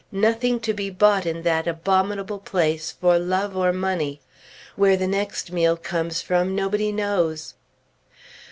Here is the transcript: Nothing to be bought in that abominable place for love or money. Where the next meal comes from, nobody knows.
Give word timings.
Nothing 0.11 0.59
to 0.61 0.73
be 0.73 0.89
bought 0.89 1.27
in 1.27 1.43
that 1.43 1.67
abominable 1.67 2.39
place 2.39 2.91
for 2.93 3.19
love 3.19 3.55
or 3.55 3.71
money. 3.71 4.19
Where 4.75 4.97
the 4.97 5.05
next 5.05 5.51
meal 5.51 5.77
comes 5.77 6.23
from, 6.23 6.55
nobody 6.55 6.91
knows. 6.91 7.53